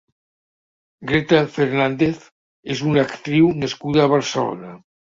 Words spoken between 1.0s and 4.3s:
Greta Fernández és una actriu nascuda a